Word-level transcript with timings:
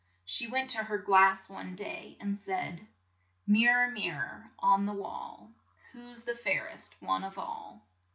She 0.25 0.47
went 0.47 0.71
to 0.71 0.85
her 0.85 0.97
glass 0.97 1.47
one 1.47 1.75
day 1.75 2.17
and 2.19 2.39
said:" 2.39 2.87
Mir 3.45 3.71
ror, 3.87 3.91
mir 3.93 4.15
ror, 4.15 4.51
on 4.57 4.87
the 4.87 4.93
wall, 4.93 5.51
Who's 5.91 6.23
the 6.23 6.33
fair 6.33 6.67
est 6.69 6.99
one 7.03 7.23
of 7.23 7.37
all 7.37 7.85